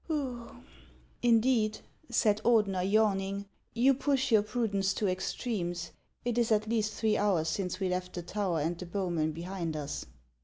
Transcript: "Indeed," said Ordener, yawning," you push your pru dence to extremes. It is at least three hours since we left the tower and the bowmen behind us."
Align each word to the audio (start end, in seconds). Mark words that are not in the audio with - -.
"Indeed," 1.21 1.81
said 2.09 2.41
Ordener, 2.43 2.81
yawning," 2.91 3.45
you 3.85 3.93
push 3.93 4.31
your 4.31 4.41
pru 4.41 4.67
dence 4.71 4.95
to 4.95 5.07
extremes. 5.07 5.91
It 6.25 6.39
is 6.39 6.51
at 6.51 6.67
least 6.67 6.93
three 6.93 7.17
hours 7.17 7.49
since 7.49 7.79
we 7.79 7.87
left 7.87 8.13
the 8.15 8.23
tower 8.23 8.59
and 8.61 8.75
the 8.79 8.87
bowmen 8.87 9.31
behind 9.31 9.77
us." 9.77 10.07